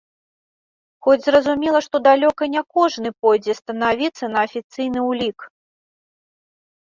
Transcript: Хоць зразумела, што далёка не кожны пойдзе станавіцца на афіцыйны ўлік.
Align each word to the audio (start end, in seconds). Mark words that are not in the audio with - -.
Хоць 1.07 1.25
зразумела, 1.25 1.79
што 1.87 1.95
далёка 2.07 2.43
не 2.53 2.63
кожны 2.77 3.09
пойдзе 3.27 3.53
станавіцца 3.61 4.25
на 4.37 4.47
афіцыйны 4.47 4.99
ўлік. 5.11 5.39